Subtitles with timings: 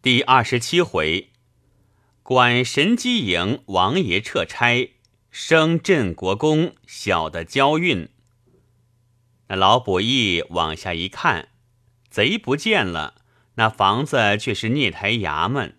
[0.00, 1.32] 第二十七回，
[2.22, 4.92] 管神机营王爷撤差，
[5.32, 8.08] 升镇国公，小的交运。
[9.48, 11.48] 那老卜义往下一看，
[12.08, 13.16] 贼不见了，
[13.56, 15.76] 那房子却是聂台衙门，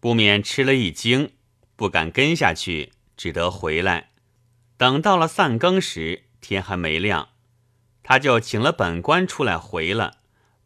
[0.00, 1.30] 不免吃了一惊，
[1.76, 4.10] 不敢跟下去，只得回来。
[4.76, 7.28] 等到了散更时，天还没亮，
[8.02, 10.18] 他就请了本官出来回了，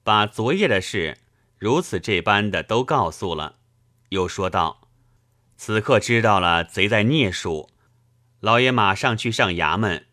[0.02, 1.18] 把昨夜的事。
[1.60, 3.56] 如此这般的都告诉了，
[4.08, 4.88] 又说道
[5.58, 7.68] ：“此刻知道了贼在聂署，
[8.40, 10.06] 老爷马上去上衙门，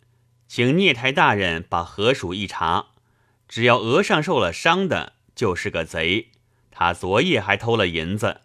[0.49, 2.87] 请聂台大人把何鼠一查，
[3.47, 6.31] 只要额上受了伤的，就是个贼。
[6.69, 8.41] 他昨夜还偷了银子。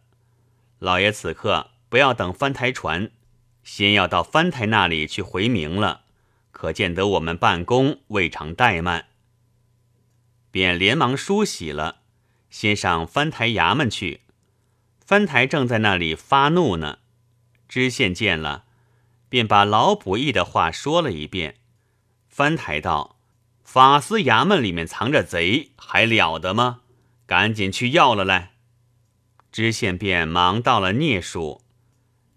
[0.78, 3.10] 老爷此刻不要等翻台船，
[3.64, 6.02] 先要到翻台那里去回明了，
[6.52, 9.06] 可见得我们办公未尝怠慢。”
[10.52, 12.01] 便连忙梳洗了。
[12.52, 14.20] 先上翻台衙门去，
[15.04, 16.98] 翻台正在那里发怒呢。
[17.66, 18.64] 知县见了，
[19.30, 21.56] 便把老卜义的话说了一遍。
[22.28, 23.16] 翻台道
[23.64, 26.82] ：“法司衙门里面藏着贼，还了得吗？
[27.26, 28.52] 赶紧去要了来。”
[29.50, 31.62] 知县便忙到了聂署，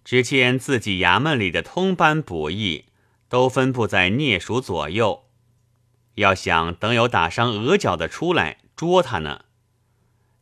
[0.06, 2.86] 只见自己衙门里的通班捕役
[3.28, 5.26] 都分布在聂署左右，
[6.16, 9.45] 要想等有打伤额角的出来捉他呢。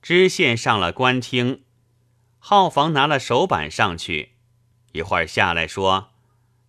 [0.04, 1.64] 知县上了官厅，
[2.38, 4.34] 号房拿了手板上去，
[4.92, 6.10] 一会儿下来说：“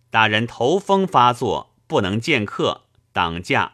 [0.09, 3.73] 大人头风发作，不能见客，挡驾。”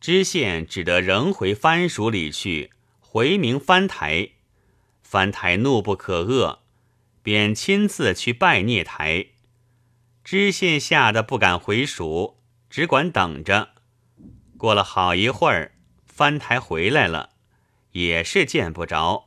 [0.00, 4.30] 知县只得仍回藩署里去回明藩台。
[5.04, 6.58] 藩台怒不可遏，
[7.22, 9.26] 便亲自去拜聂台。
[10.24, 13.68] 知县吓得不敢回署，只管等着。
[14.56, 15.76] 过了好一会儿，
[16.08, 17.30] 藩台回来了。
[17.98, 19.26] 也是见不着，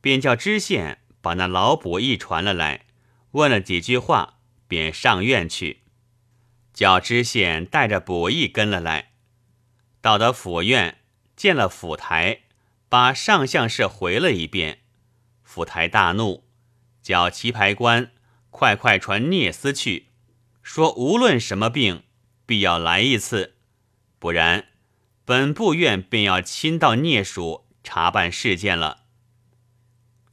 [0.00, 2.86] 便叫知县把那老卜义传了来，
[3.30, 5.82] 问了几句话，便上院去，
[6.74, 9.12] 叫知县带着卜义跟了来。
[10.00, 10.98] 到得府院，
[11.36, 12.40] 见了府台，
[12.88, 14.80] 把上相事回了一遍。
[15.44, 16.42] 府台大怒，
[17.02, 18.10] 叫棋牌官
[18.50, 20.08] 快快传聂司去，
[20.60, 22.02] 说无论什么病，
[22.44, 23.54] 必要来一次，
[24.18, 24.66] 不然
[25.24, 27.61] 本部院便要亲到聂署。
[27.84, 29.04] 查办事件了，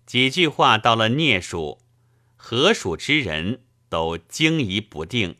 [0.05, 1.79] 几句话到了聂署，
[2.35, 5.37] 何署之人都惊疑不定。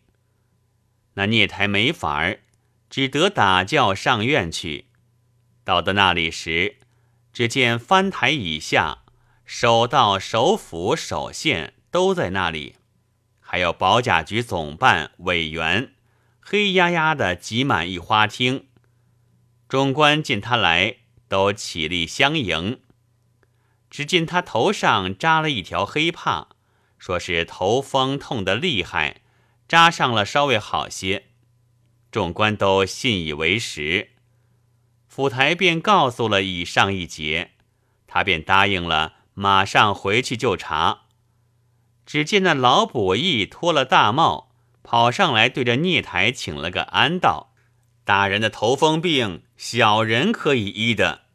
[1.13, 2.41] 那聂台没法儿，
[2.89, 4.85] 只得打轿上院去。
[5.63, 6.77] 到的那里时，
[7.33, 9.03] 只见翻台以下，
[9.45, 12.75] 守道、首府、首县都在那里，
[13.39, 15.93] 还有保甲局总办委员，
[16.39, 18.67] 黑压压的挤满一花厅。
[19.67, 20.98] 众官见他来。
[21.29, 22.81] 都起立相迎，
[23.89, 26.49] 只见他头上扎了一条黑帕，
[26.97, 29.21] 说是头风痛得厉害，
[29.67, 31.27] 扎上了稍微好些。
[32.11, 34.09] 众官都信以为实，
[35.07, 37.51] 府台便告诉了以上一节，
[38.07, 41.01] 他便答应了，马上回去就查。
[42.07, 44.51] 只见那老卜义脱了大帽，
[44.81, 47.48] 跑上来对着聂台请了个安道。
[48.09, 51.25] 大人的头风病，小人可以医的。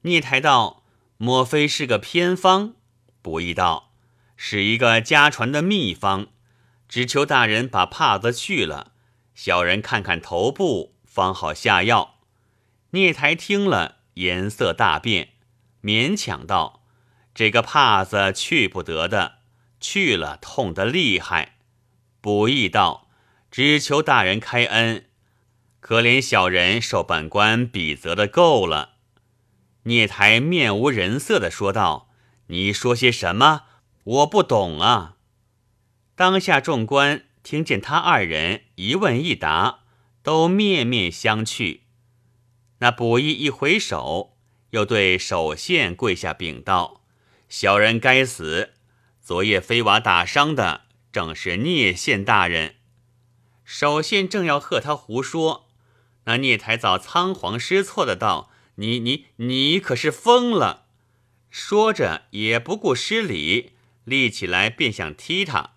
[0.00, 0.82] 聂台道
[1.16, 2.74] ：“莫非是个偏方？”
[3.22, 3.92] 卜义道
[4.36, 6.26] ：“是一个家传的秘方，
[6.88, 8.94] 只求大人把帕子去了，
[9.36, 12.16] 小人看看头部，方好下药。”
[12.90, 15.28] 聂台听了，颜色大变，
[15.84, 16.82] 勉强道
[17.32, 19.34] ：“这个帕子去不得的，
[19.78, 21.58] 去了痛得厉害。”
[22.20, 23.06] 卜义道
[23.52, 25.04] ：“只求大人开恩。”
[25.82, 28.98] 可怜小人受本官比责的够了，
[29.82, 32.08] 聂台面无人色的说道
[32.46, 33.62] ：“你说些什么？
[34.04, 35.16] 我不懂啊！”
[36.14, 39.80] 当下众官听见他二人一问一答，
[40.22, 41.80] 都面面相觑。
[42.78, 44.36] 那卜义一回首，
[44.70, 47.02] 又对守县跪下禀道
[47.50, 48.74] ：“小人该死，
[49.20, 52.76] 昨夜飞瓦打伤的正是聂县大人。”
[53.66, 55.70] 守县正要喝他胡说。
[56.24, 60.86] 那聂台早仓皇失措的道：“你你你可是疯了！”
[61.50, 63.72] 说着也不顾失礼，
[64.04, 65.72] 立起来便想踢他。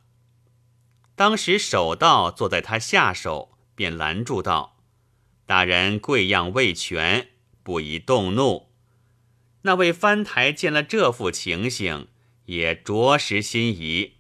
[1.15, 4.77] 当时守道坐在他下手，便拦住道
[5.45, 7.30] ：“大人贵样未全，
[7.63, 8.69] 不宜动怒。”
[9.63, 12.07] 那位翻台见了这副情形，
[12.45, 14.13] 也着实心疑。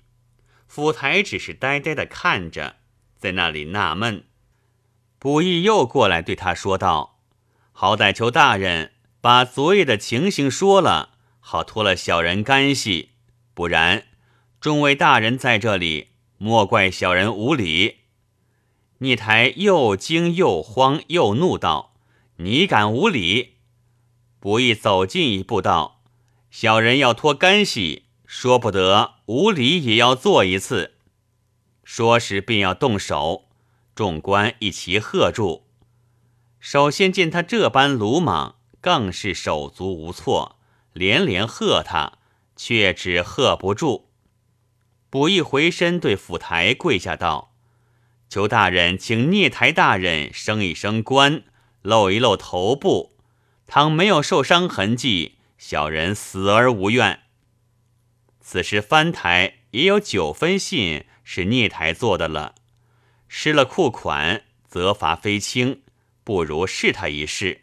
[0.67, 2.77] 府台只是呆呆的看着，
[3.17, 4.25] 在那里纳闷。
[5.25, 7.17] 卜义又过来对他说道
[7.73, 8.91] ：“好歹求大人
[9.21, 13.13] 把昨夜的情形说了，好脱了小人干系。
[13.55, 14.05] 不然，
[14.61, 18.01] 众位大人在这里，莫怪小人无礼。”
[19.01, 21.95] 聂台又惊又慌又怒道
[22.37, 23.55] ：“你敢无礼！”
[24.39, 26.03] 不义走近一步道
[26.51, 30.93] ：“小人要脱干系，说不得无礼也要做一次。”
[31.83, 33.44] 说时便要动手，
[33.95, 35.65] 众官一齐喝住。
[36.59, 40.59] 首先见他这般鲁莽，更是手足无措，
[40.91, 42.17] 连连喝他，
[42.57, 44.09] 却只喝不住。
[45.09, 47.55] 卜一回身对府台跪下道
[48.27, 51.43] ：“求大人，请聂台大人升一升官，
[51.81, 53.15] 露一露头部。
[53.65, 57.21] 倘没有受伤痕迹，小人死而无怨。”
[58.41, 62.55] 此时翻台也有九分信是聂台做的了，
[63.27, 65.81] 失了库款，责罚非轻。
[66.23, 67.61] 不如试他一试，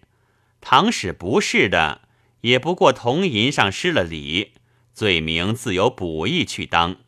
[0.60, 2.02] 倘使不是的，
[2.42, 4.52] 也不过铜银上失了礼，
[4.94, 6.98] 罪名自有补义去当。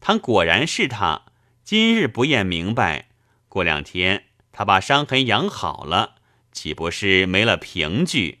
[0.00, 1.26] 倘果然是他，
[1.62, 3.10] 今日不验明白，
[3.48, 6.16] 过两天他把伤痕养好了，
[6.50, 8.40] 岂不是没了凭据？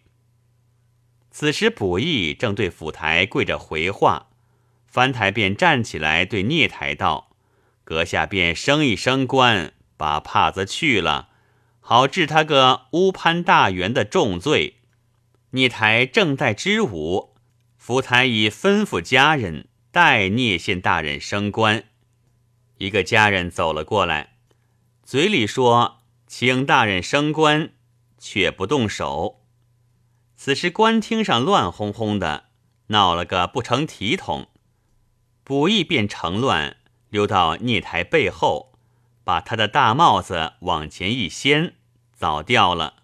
[1.30, 4.30] 此时卜义正对府台跪着回话，
[4.88, 7.29] 翻台便站起来对聂台道
[7.90, 11.30] ：“阁下便升一升官，把帕子去了。”
[11.82, 14.76] 好治他个乌攀大员的重罪。
[15.50, 17.34] 聂台正待支吾，
[17.76, 21.82] 福台已吩咐家人代聂县大人升官。
[22.78, 24.36] 一个家人走了过来，
[25.02, 25.98] 嘴里说
[26.28, 27.72] ：“请大人升官，
[28.16, 29.40] 却不动手。”
[30.38, 32.44] 此时官厅上乱哄哄的，
[32.86, 34.46] 闹了个不成体统。
[35.42, 36.76] 卜义便成乱
[37.10, 38.72] 溜到聂台背后，
[39.22, 41.74] 把他的大帽子往前一掀。
[42.14, 43.02] 早掉了，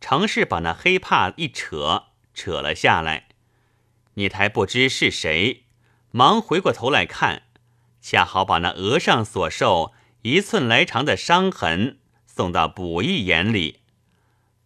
[0.00, 2.04] 程氏把那黑帕一扯，
[2.34, 3.28] 扯了下来。
[4.14, 5.64] 聂台不知是谁，
[6.12, 7.42] 忙回过头来看，
[8.00, 9.92] 恰好把那额上所受
[10.22, 13.80] 一寸来长的伤痕送到卜义眼里。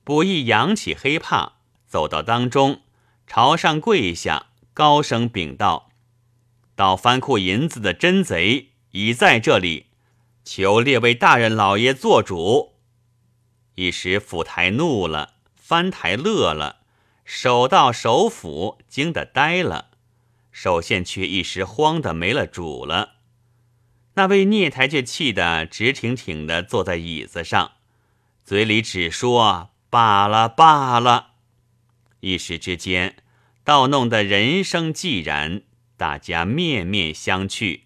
[0.04, 1.54] 卜义扬起黑帕，
[1.86, 2.82] 走到当中，
[3.26, 5.87] 朝上跪下，高声禀道
[6.78, 9.86] ：“盗翻库银子的真贼已在这里，
[10.44, 12.76] 求列位大人老爷做主。”
[13.74, 16.76] 一时府台怒了，翻台乐了，
[17.24, 19.86] 守道首府惊得呆了，
[20.52, 23.14] 守县却一时慌得没了主了。
[24.14, 27.72] 那位聂台却气得直挺挺的坐在椅子上，
[28.44, 31.32] 嘴里只说罢了罢了。
[32.20, 33.16] 一时之间，
[33.64, 35.62] 倒弄得人生寂然，
[35.98, 37.80] 大家面面相觑。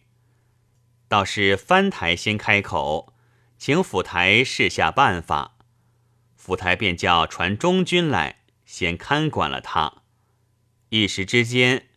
[1.08, 3.14] 倒是翻台先开口，
[3.58, 5.56] 请府台试下办法。
[6.36, 10.02] 府台便叫传中军来，先看管了他。
[10.90, 11.88] 一时之间，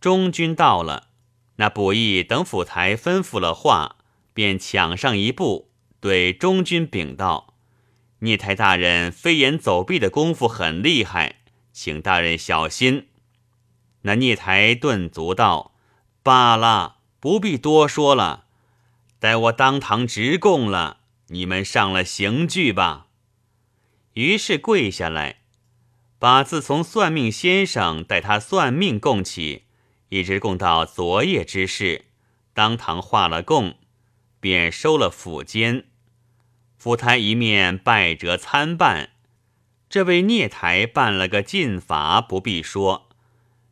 [0.00, 1.08] 中军到了，
[1.56, 3.96] 那卜义等府台吩咐了话，
[4.32, 7.54] 便抢上一步，对中军禀道
[8.20, 11.40] ：“聂台大人飞檐走壁的功夫很厉害，
[11.72, 13.08] 请大人小心。”
[14.06, 15.74] 那聂台顿足道
[16.22, 18.44] ：“罢了，不必多说了，
[19.18, 20.98] 待我当堂直供了，
[21.28, 23.06] 你们上了刑具吧。”
[24.12, 25.40] 于是跪下来，
[26.18, 29.64] 把自从算命先生带他算命供起，
[30.10, 32.04] 一直供到昨夜之事，
[32.52, 33.74] 当堂画了供，
[34.38, 35.86] 便收了府监。
[36.76, 39.10] 府台一面拜折参办，
[39.88, 43.08] 这位聂台办了个禁法，不必说，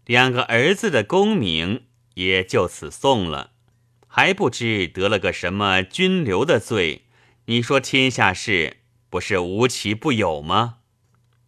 [0.06, 3.52] 两个儿子的功名也就此送了，
[4.06, 7.06] 还不知得了个什么军流的罪。
[7.46, 8.78] 你说天下事。
[9.12, 10.78] 不是无奇不有吗？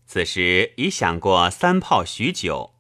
[0.05, 2.75] 此时已想过三炮许久，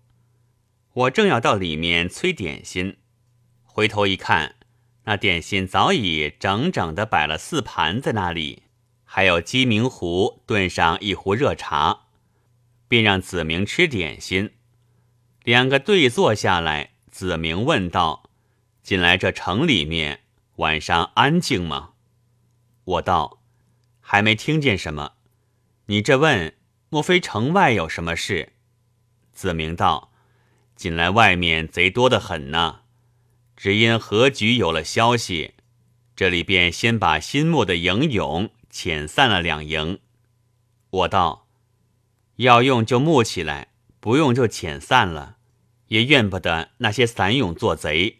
[0.92, 2.98] 我正要到里面催点心，
[3.62, 4.56] 回头一看，
[5.04, 8.64] 那点心早已整整的摆了四盘在那里，
[9.04, 12.08] 还有鸡鸣壶炖上一壶热茶，
[12.86, 14.50] 便让子明吃点心。
[15.44, 18.30] 两个对坐下来，子明问道
[18.82, 20.20] ：“近来这城里面
[20.56, 21.92] 晚上安静吗？”
[22.84, 23.40] 我道。
[24.06, 25.12] 还没听见什么，
[25.86, 26.54] 你这问，
[26.90, 28.52] 莫非城外有什么事？
[29.32, 30.12] 子明道
[30.76, 32.80] ：“近来外面贼多得很呢，
[33.56, 35.54] 只因何局有了消息，
[36.14, 39.98] 这里便先把新募的营勇遣散了两营。”
[40.90, 41.46] 我道
[42.36, 43.68] ：“要用就募起来，
[44.04, 45.38] 不用就遣散了，
[45.86, 48.18] 也怨不得那些散勇做贼。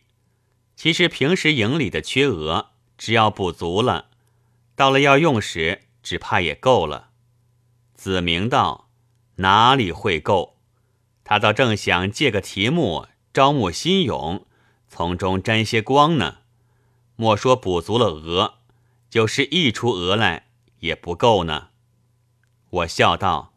[0.75, 4.07] 其实平时营里的缺额，只要补足了。”
[4.75, 7.11] 到了要用时，只怕也够了。
[7.93, 8.89] 子明道
[9.37, 10.57] ：“哪里会够？
[11.23, 14.47] 他倒正想借个题目招募新勇，
[14.89, 16.39] 从中沾些光呢。
[17.17, 18.55] 莫说补足了额，
[19.11, 20.47] 就是溢出额来
[20.79, 21.69] 也不够呢。
[22.71, 23.53] 我笑道：“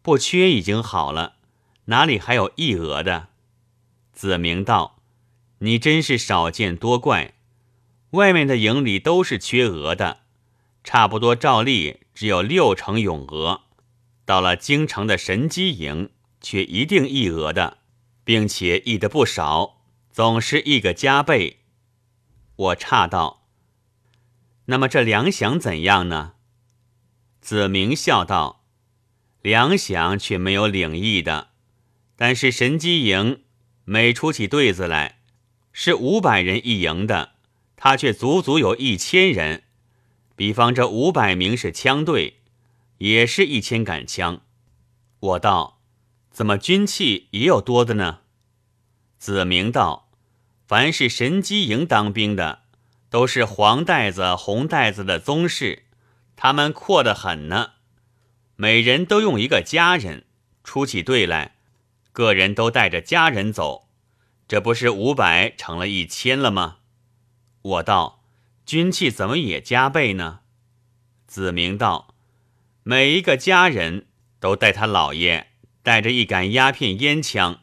[0.00, 1.35] 不缺已经好了，
[1.86, 3.28] 哪里还有溢额的？”
[4.14, 5.02] 子明道
[5.58, 7.34] ：“你真是少见多怪，
[8.10, 10.20] 外面的营里都是缺额的，
[10.84, 13.62] 差不多照例只有六成勇额，
[14.24, 17.78] 到了京城的神机营。”却一定一额的，
[18.22, 19.80] 并且溢的不少，
[20.12, 21.64] 总是一个加倍。
[22.54, 23.48] 我诧道
[24.66, 26.34] ：“那么这粮饷怎样呢？”
[27.40, 28.62] 子明笑道
[29.42, 31.48] ：“粮饷却没有领役的，
[32.16, 33.42] 但是神机营
[33.84, 35.20] 每出起队子来，
[35.72, 37.34] 是五百人一营的，
[37.76, 39.62] 他却足足有一千人。
[40.34, 42.40] 比方这五百名是枪队，
[42.98, 44.42] 也是一千杆枪。”
[45.20, 45.74] 我道。
[46.30, 48.18] 怎么军器也有多的呢？
[49.18, 50.10] 子明道
[50.68, 52.64] ：“凡是神机营当兵的，
[53.08, 55.84] 都是黄带子、红带子的宗室，
[56.36, 57.70] 他们阔得很呢。
[58.56, 60.26] 每人都用一个家人
[60.62, 61.55] 出起队来，
[62.16, 63.90] 个人都带着家人走，
[64.48, 66.78] 这不是五百成了一千了吗？”
[67.60, 68.24] 我道
[68.64, 70.40] ：“军器怎么也加倍呢？”
[71.28, 72.14] 子明道
[72.82, 74.06] ：“每一个家人
[74.40, 75.48] 都带他老爷。”
[75.86, 77.60] 带着一杆鸦片烟枪，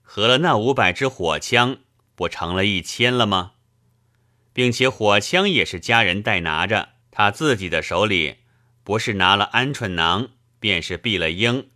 [0.00, 1.78] 合了那五百支火枪，
[2.14, 3.54] 不成了一千了吗？
[4.52, 8.36] 并且火枪也是家人代拿着，他自己的手里
[8.84, 10.28] 不是拿了鹌鹑囊，
[10.60, 11.70] 便是毙了鹰。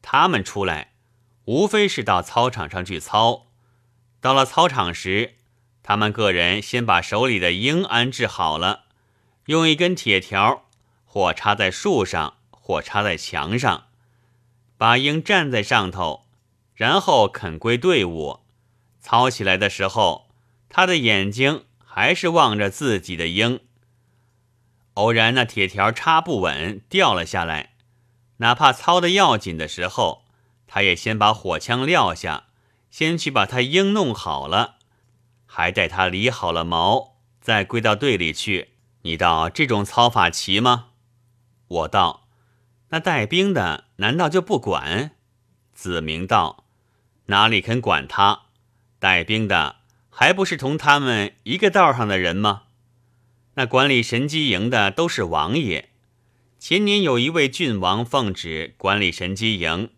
[0.00, 0.94] 他们出来，
[1.46, 3.46] 无非是到操场上去操。
[4.20, 5.34] 到了操场时，
[5.82, 8.84] 他们个人先把手里的鹰安置好了，
[9.46, 10.64] 用一根铁条，
[11.04, 13.86] 或插在树上，或插在墙上。
[14.76, 16.26] 把鹰站在上头，
[16.74, 18.40] 然后肯归队伍。
[19.00, 20.28] 操起来的时候，
[20.68, 23.60] 他的眼睛还是望着自己的鹰。
[24.94, 27.74] 偶然那铁条插不稳，掉了下来，
[28.38, 30.24] 哪怕操的要紧的时候，
[30.66, 32.44] 他也先把火枪撂下，
[32.90, 34.76] 先去把他鹰弄好了，
[35.46, 38.70] 还待他理好了毛，再归到队里去。
[39.02, 40.88] 你道这种操法奇吗？
[41.68, 42.28] 我道。
[42.90, 45.12] 那带兵的难道就不管？
[45.74, 46.64] 子明道
[47.26, 48.42] ：“哪里肯管他？
[48.98, 49.76] 带兵的
[50.08, 52.62] 还不是同他们一个道上的人吗？
[53.54, 55.90] 那管理神机营的都是王爷。
[56.58, 59.90] 前年有一位郡王奉旨管理神机营，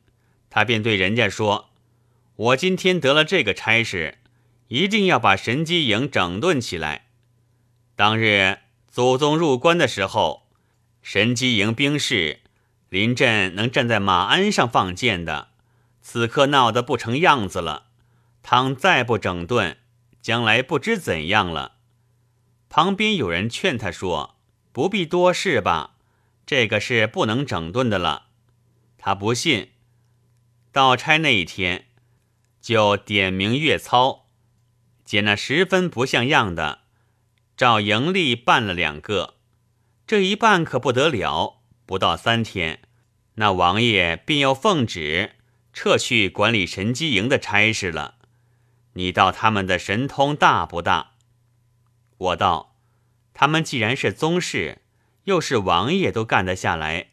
[0.50, 1.70] 他便对人家说
[2.36, 4.18] ：‘我今天得了这个差事，
[4.68, 7.06] 一定要把神机营整顿起来。’
[7.96, 8.58] 当日
[8.90, 10.48] 祖宗入关的时候，
[11.02, 12.40] 神机营兵士。”
[12.90, 15.48] 临阵能站在马鞍上放箭的，
[16.00, 17.88] 此刻闹得不成样子了。
[18.42, 19.76] 倘再不整顿，
[20.22, 21.72] 将来不知怎样了。
[22.70, 24.36] 旁边有人劝他说
[24.72, 25.96] ：“不必多事吧，
[26.46, 28.28] 这个是不能整顿的了。”
[28.96, 29.72] 他不信。
[30.78, 31.86] 到差那一天，
[32.60, 34.28] 就点名月操，
[35.04, 36.82] 捡那十分不像样的，
[37.56, 39.34] 照盈利办了两个。
[40.06, 41.64] 这一办可不得了。
[41.84, 42.82] 不到三天，
[43.34, 45.32] 那王爷便要奉旨
[45.72, 48.14] 撤去管理神机营的差事了。
[48.92, 51.14] 你道他们的神通大不大？
[52.18, 52.76] 我道，
[53.34, 54.82] 他们既然是宗室，
[55.24, 57.08] 又是王爷，都干得下来，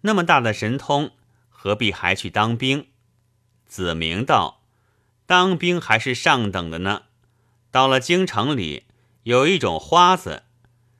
[0.00, 1.12] 那么大的神通，
[1.62, 2.86] 何必还去当兵？
[3.66, 4.62] 子明道，
[5.26, 7.02] 当兵还是上等的呢。
[7.70, 8.84] 到了京城里，
[9.24, 10.44] 有一种花子，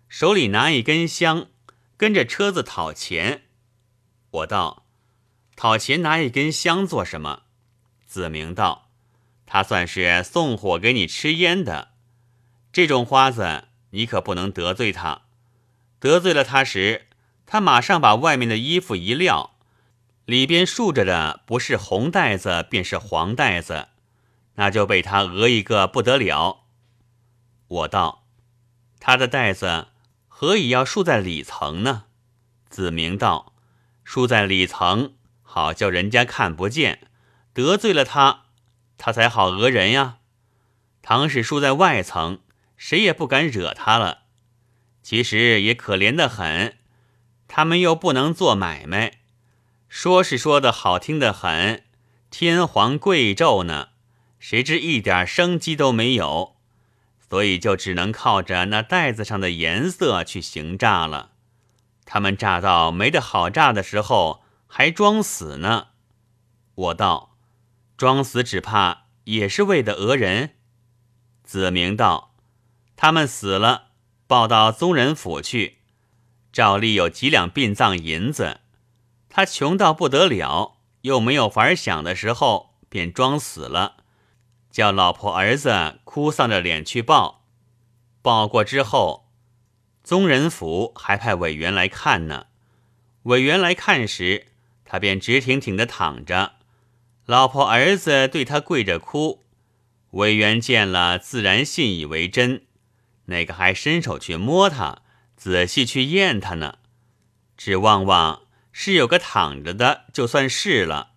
[0.07, 1.47] 手里拿一根香。
[1.97, 3.45] 跟着车子讨钱，
[4.31, 4.85] 我道
[5.57, 7.45] ：“讨钱拿一根香做什么？”
[8.07, 8.91] 子明道
[9.47, 11.93] ：“他算是送火给你吃烟的。
[12.71, 15.23] 这种花子，你可不能得罪他。
[15.99, 17.07] 得罪了他时，
[17.47, 19.50] 他马上把外面的衣服一撂，
[20.31, 23.89] 里边竖着的不是红袋子，便是黄袋子，
[24.55, 26.67] 那就被他讹一个不得了。”
[27.67, 28.27] 我道
[29.01, 29.89] ：“他的袋子。”
[30.29, 32.05] 何以要竖在里层呢？
[32.69, 33.55] 子明道
[34.05, 37.09] ：“竖在里层，好叫人家看不见，
[37.53, 38.45] 得罪了他，
[38.97, 40.19] 他才好讹人呀。
[41.03, 42.39] 倘使竖在外层，
[42.77, 44.23] 谁也不敢惹他了。
[45.03, 46.79] 其实也可怜的很，
[47.49, 49.20] 他们又不能做买卖，
[49.91, 51.83] 说是说的好听的很，
[52.31, 53.89] 天皇贵胄呢，
[54.39, 56.55] 谁知一点生机都没有。”
[57.29, 61.33] 所以就只能靠着那袋子上的颜色去行诈了。
[62.05, 65.89] 他们诈到没得好诈的时候，还装死呢。
[66.75, 67.37] 我道
[67.97, 70.55] ：“装死只怕也是为的讹人。
[71.45, 72.35] 子明道
[72.97, 73.89] ：“他们死了，
[74.27, 75.79] 报到宗人府去，
[76.53, 78.60] 照例有几两殡葬银子。
[79.31, 83.99] 他穷到不得了，又没有法想的时候，便装死了，
[84.71, 87.47] 叫老婆儿子哭丧着脸去报。
[88.21, 89.31] 报过之后，
[90.03, 92.47] 宗人府还派委员来看呢。
[93.23, 94.49] 委员来看时，
[94.85, 96.55] 他便直挺挺的躺着，
[97.25, 99.45] 老婆儿子对他跪着哭。”
[100.13, 102.67] 委员见了，自然信以为真。
[103.27, 105.03] 那个还伸手去摸他，
[105.37, 106.79] 仔细去验他呢。
[107.57, 108.43] 只望望
[108.73, 111.13] 是有个躺着的，就算是了。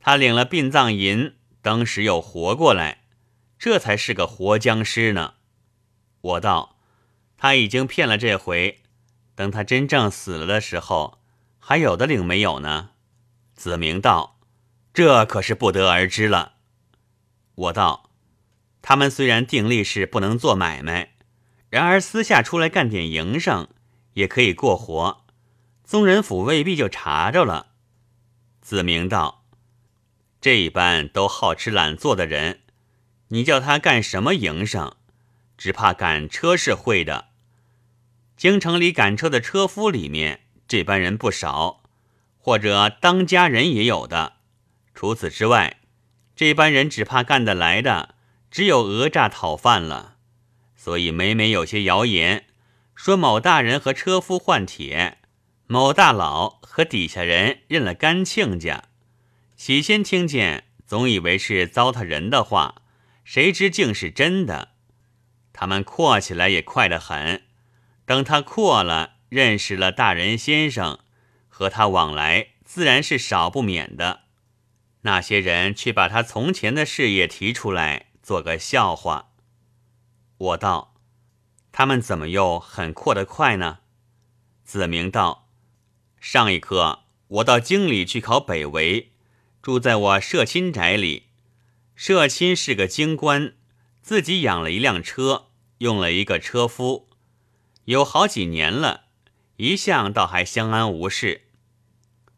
[0.00, 3.02] 他领了殡葬银，当时又活过来，
[3.58, 5.34] 这才是个活僵尸呢。
[6.20, 6.76] 我道，
[7.36, 8.80] 他已经骗了这回，
[9.34, 11.18] 等他真正死了的时候，
[11.58, 12.90] 还有的领没有呢？
[13.54, 14.38] 子明道，
[14.94, 16.54] 这可是不得而知了。
[17.54, 18.04] 我道。
[18.80, 21.12] 他们虽然定力是不能做买卖，
[21.68, 23.68] 然而私下出来干点营生，
[24.14, 25.26] 也可以过活。
[25.88, 27.68] 宗人府未必就查着了。
[28.60, 29.46] 子明道
[30.38, 32.60] ：“这一般都好吃懒做的人，
[33.28, 34.96] 你叫他干什么营生？
[35.56, 37.28] 只怕赶车是会的。
[38.36, 41.82] 京城里赶车的车夫里面，这般人不少，
[42.36, 44.34] 或者当家人也有的。
[44.94, 45.78] 除此之外，
[46.36, 48.16] 这般人只怕干得来的。”
[48.50, 50.16] 只有讹诈讨饭了，
[50.74, 52.46] 所以每每有些谣言
[52.94, 55.18] 说某大人和车夫换帖，
[55.70, 58.84] 某大佬和底下人认了干亲家。
[59.54, 62.82] 起先听见，总以为是糟蹋人的话，
[63.22, 64.70] 谁知竟是真的。
[65.52, 67.42] 他们阔起来也快得很，
[68.04, 70.98] 等他阔了，认识了大人先生，
[71.48, 74.22] 和他往来自然是少不免的。
[75.02, 78.06] 那些人却把他从前的事业提出来。
[78.20, 79.30] 做个笑话，
[80.36, 80.94] 我道
[81.72, 83.78] ：“他们怎么又很阔得快呢？”
[84.66, 85.47] 子明道
[86.20, 89.12] ：“上一刻我到京里去考北围，
[89.62, 91.24] 住在我社亲宅里。
[91.94, 93.54] 社亲是个京官，
[94.02, 95.46] 自己养了一辆车，
[95.78, 97.08] 用了一个车夫，
[97.84, 99.04] 有好几年了，
[99.56, 101.42] 一向倒还相安无事。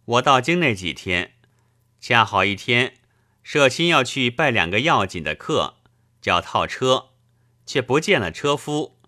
[0.04, 1.34] 我到京那几天，
[2.00, 2.94] 恰好一天，
[3.42, 5.76] 社亲要去拜两个要紧的客。”
[6.20, 7.12] 叫套车，
[7.64, 8.98] 却不见了车夫，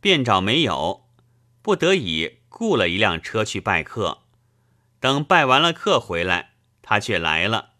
[0.00, 1.04] 便找没有，
[1.60, 4.22] 不得已雇了一辆车去拜客。
[4.98, 7.72] 等拜完了客回来，他却来了，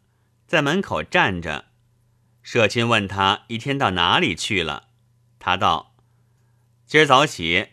[0.47, 1.65] 在门口站着。
[2.43, 4.89] 社亲问他一天到哪里去了，
[5.39, 5.95] 他道
[6.87, 7.69] ：“今儿早起，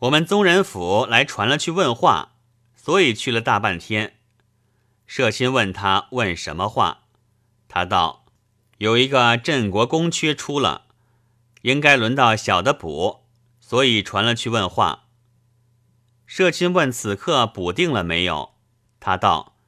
[0.00, 2.34] 我们宗人府来传了去问话，
[2.76, 4.18] 所以去了大半天。”
[5.08, 7.04] 社亲问他问什么话，
[7.66, 8.26] 他道。
[8.78, 10.86] 有一个镇国公缺出了，
[11.62, 13.24] 应该轮到小的补，
[13.60, 15.01] 所以传了去问话。
[16.34, 18.54] 社亲问此刻补定了没有？
[19.00, 19.58] 他道：“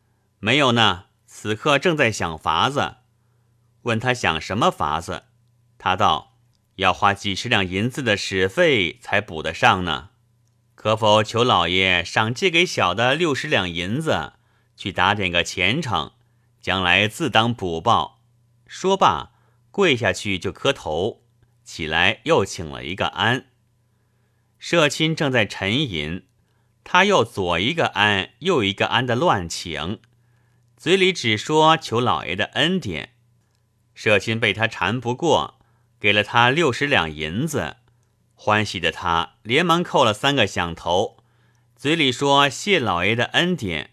[0.40, 2.94] 没有呢，此刻正在想法子。”
[3.84, 5.24] 问他想什么法子？
[5.76, 6.38] 他道
[6.76, 10.08] ：“要花几十两银子的使费才补得上呢，
[10.74, 14.32] 可否求老爷赏借给小的六十两银子，
[14.74, 16.12] 去打点个前程，
[16.62, 18.22] 将来自当补报。”
[18.66, 19.32] 说罢，
[19.70, 21.24] 跪下去就磕头，
[21.62, 23.48] 起来又请了一个安。
[24.58, 26.24] 社亲正在沉吟，
[26.84, 30.00] 他又左一个安，右一个安的乱请，
[30.76, 33.14] 嘴里只说求老爷的恩典。
[33.94, 35.58] 社亲被他缠不过，
[35.98, 37.78] 给了他六十两银子，
[38.34, 41.16] 欢喜的他连忙叩了三个响头，
[41.74, 43.90] 嘴里说谢老爷的恩典，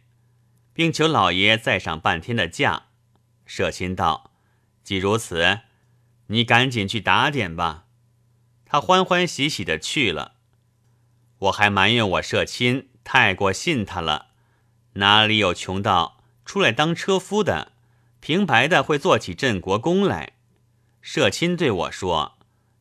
[0.74, 2.88] 并求老爷再赏半天的假。
[3.46, 4.28] 社亲道。
[4.84, 5.60] 既如此，
[6.28, 7.86] 你赶紧去打点吧。
[8.66, 10.31] 他欢欢喜喜的去了。
[11.42, 14.28] 我还埋怨我社亲太过信他了，
[14.94, 17.72] 哪里有穷到出来当车夫的，
[18.20, 20.34] 平白的会做起镇国公来？
[21.02, 22.38] 社亲对我说：“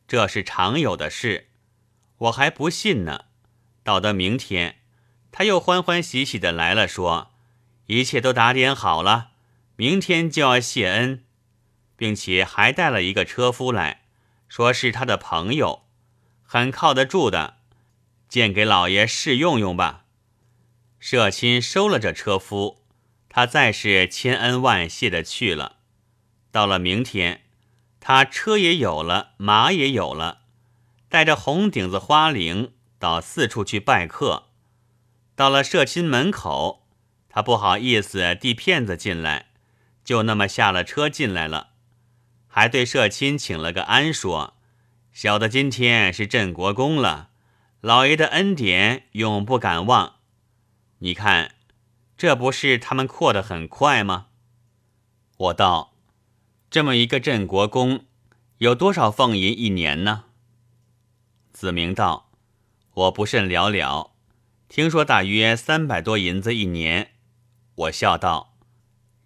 [0.07, 1.47] 这是常有的事。”
[2.19, 3.25] 我还不信呢。
[3.83, 4.75] 到得明天，
[5.31, 7.31] 他又欢欢喜喜的来了，说
[7.87, 9.31] ：“一切都打点好了，
[9.75, 11.23] 明天就要谢恩。”
[11.97, 14.03] 并且还带了一个车夫来，
[14.47, 15.83] 说是他的朋友，
[16.43, 17.57] 很靠得住的，
[18.31, 20.05] 荐给老爷试用用吧。
[20.99, 22.85] 社亲收了这车夫，
[23.27, 25.79] 他再是千恩万谢的去了。
[26.49, 27.41] 到了明天，
[27.99, 30.43] 他车也有了，马也有了，
[31.09, 34.45] 带着红顶子花翎到四处去拜客。
[35.35, 36.87] 到了社亲门口，
[37.27, 39.47] 他不好意思递片子进来。
[40.05, 41.71] 就那么下了车进来了，
[42.47, 44.55] 还对社亲请了个安，说
[45.11, 47.30] ：“小的今天是镇国公了，
[47.81, 50.17] 老爷的恩典永不敢忘。
[50.99, 51.55] 你看，
[52.15, 54.27] 这不是他们扩得很快吗？”
[55.35, 55.95] 我道
[56.69, 58.05] ：“这么一个镇国公，
[58.59, 60.25] 有多少俸银一年呢？”
[61.51, 62.29] 子明道
[62.93, 64.11] ：“我不甚了了，
[64.69, 67.13] 听说大约三百多银子一年。”
[67.73, 68.55] 我笑道：“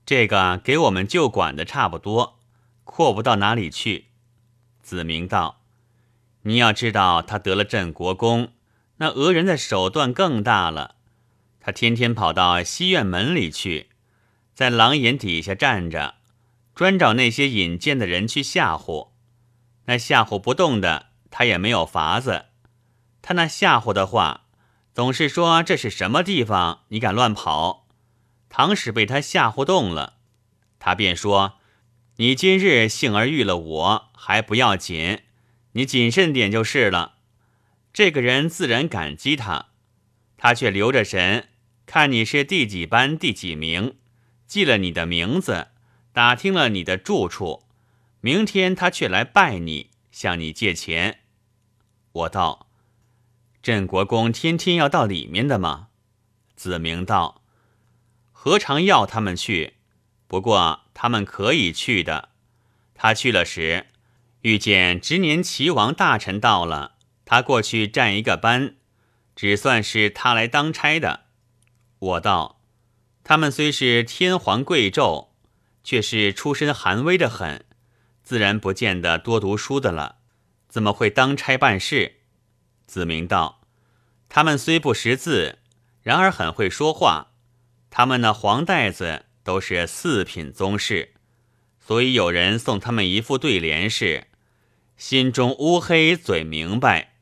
[0.06, 2.40] 这个给我们旧管的差不多，
[2.86, 4.06] 扩不到哪里去。”
[4.82, 5.64] 子明道
[6.48, 8.50] ：“你要知道，他得了镇国公，
[8.98, 10.96] 那俄人的手段更大了。
[11.60, 13.90] 他天天跑到西院门里去。”
[14.56, 16.16] 在廊檐底下站着，
[16.74, 19.10] 专找那些引荐的人去吓唬。
[19.86, 22.46] 那吓唬不动的，他也没有法子。
[23.22, 24.46] 他那吓唬的话，
[24.94, 27.86] 总是说这是什么地方，你敢乱跑？
[28.48, 30.14] 倘使被他吓唬动了，
[30.80, 31.56] 他便说
[32.16, 35.24] ：“你今日幸而遇了我，还不要紧，
[35.76, 37.20] 你谨慎点就是了。”
[37.94, 39.68] 这个人自然感激他，
[40.36, 41.48] 他却留着神，
[41.86, 43.96] 看你是第几班第几名。
[44.46, 45.70] 记了你的名字，
[46.12, 47.64] 打听了你的住处，
[48.20, 51.22] 明天他却来拜你，向你借钱。
[52.12, 52.68] 我道
[53.64, 55.88] ：“镇国公天天要到里面的吗？”
[56.56, 57.42] 子明道
[58.32, 59.76] ：“何尝要他们去？
[60.28, 62.30] 不过他们可以去的。
[62.94, 63.88] 他去了时，
[64.46, 68.76] 遇见执年齐王大臣到了，他过去站一个班，
[69.36, 71.22] 只算是他来当差的。”
[71.98, 72.62] 我道。
[73.24, 75.30] 他们虽是天皇贵胄，
[75.84, 77.66] 却是出身寒微的很，
[78.22, 80.18] 自然不见得多读书的了，
[80.70, 82.18] 怎么会当差办事？
[82.86, 83.62] 子明道
[84.30, 85.58] ：“他们虽不识字，
[86.04, 87.32] 然而很会说话。
[87.90, 91.16] 他们那黄带子都是四品宗室，
[91.80, 94.28] 所以有人送他们一副对联是：
[94.98, 97.14] 心中乌黑嘴明白，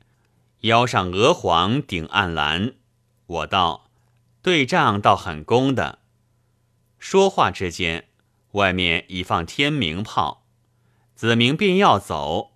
[0.61, 2.73] 腰上鹅黄顶暗蓝。
[3.25, 3.81] 我道。”
[4.43, 5.99] 对仗倒很公的，
[6.99, 8.09] 说话之间，
[8.51, 10.45] 外面已放天明炮，
[11.15, 12.51] 子明便要走，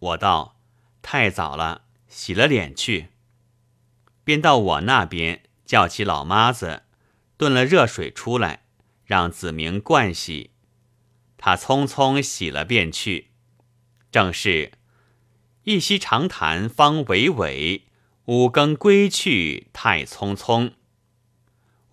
[0.00, 0.60] 我道
[1.00, 3.08] 太早了，洗了脸去，
[4.22, 6.82] 便到我那边叫起老妈子，
[7.38, 8.64] 炖了热水出来，
[9.06, 10.50] 让子明灌洗，
[11.38, 13.29] 他匆匆洗了便去，
[14.10, 14.72] 正是
[15.64, 17.82] 一夕长谈方娓娓，
[18.24, 20.72] 五更归去太匆匆。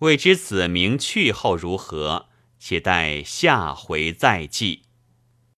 [0.00, 2.26] 未知子明去后如何，
[2.58, 4.87] 且待下回再记。